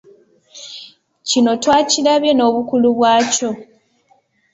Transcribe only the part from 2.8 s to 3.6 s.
bwakyo